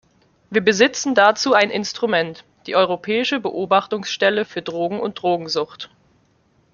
Wir 0.49 0.61
besitzen 0.61 1.13
dazu 1.13 1.53
ein 1.53 1.69
Instrument, 1.69 2.43
die 2.65 2.75
Europäische 2.75 3.39
Beobachtungsstelle 3.39 4.45
für 4.45 4.63
Drogen 4.63 4.99
und 4.99 5.21
Drogensucht. 5.21 5.91